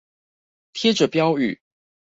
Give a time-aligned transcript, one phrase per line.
[0.73, 1.59] 貼著標語